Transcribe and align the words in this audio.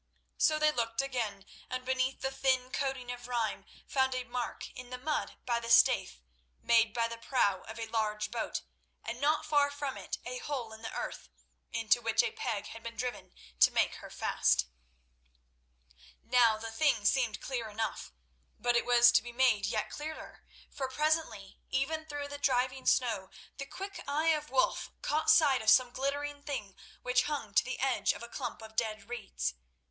So 0.39 0.57
they 0.57 0.71
looked 0.71 1.03
again, 1.03 1.45
and 1.69 1.85
beneath 1.85 2.21
the 2.21 2.31
thin 2.31 2.71
coating 2.71 3.11
of 3.11 3.27
rime, 3.27 3.65
found 3.85 4.15
a 4.15 4.23
mark 4.23 4.67
in 4.71 4.89
the 4.89 4.97
mud 4.97 5.37
by 5.45 5.59
the 5.59 5.69
Staithe, 5.69 6.13
made 6.59 6.91
by 6.91 7.07
the 7.07 7.19
prow 7.19 7.61
of 7.67 7.77
a 7.77 7.85
large 7.85 8.31
boat, 8.31 8.63
and 9.03 9.21
not 9.21 9.45
far 9.45 9.69
from 9.69 9.97
it 9.97 10.17
a 10.25 10.39
hole 10.39 10.73
in 10.73 10.81
the 10.81 10.91
earth 10.91 11.29
into 11.71 12.01
which 12.01 12.23
a 12.23 12.31
peg 12.31 12.65
had 12.69 12.81
been 12.81 12.95
driven 12.97 13.35
to 13.59 13.69
make 13.69 13.93
her 13.97 14.09
fast. 14.09 14.65
Now 16.23 16.57
the 16.57 16.71
thing 16.71 17.05
seemed 17.05 17.39
clear 17.39 17.69
enough, 17.69 18.11
but 18.57 18.75
it 18.75 18.87
was 18.87 19.11
to 19.11 19.21
be 19.21 19.31
made 19.31 19.67
yet 19.67 19.91
clearer, 19.91 20.43
for 20.71 20.89
presently, 20.89 21.59
even 21.69 22.07
through 22.07 22.27
the 22.27 22.39
driving 22.39 22.87
snow, 22.87 23.29
the 23.59 23.67
quick 23.67 24.03
eye 24.07 24.29
of 24.29 24.49
Wulf 24.49 24.91
caught 25.03 25.29
sight 25.29 25.61
of 25.61 25.69
some 25.69 25.91
glittering 25.91 26.41
thing 26.41 26.75
which 27.03 27.25
hung 27.25 27.53
to 27.53 27.63
the 27.63 27.79
edge 27.79 28.13
of 28.13 28.23
a 28.23 28.27
clump 28.29 28.63
of 28.63 28.75
dead 28.75 29.07
reeds. 29.07 29.53